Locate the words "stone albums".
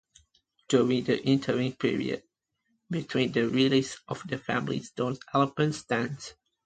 4.81-5.77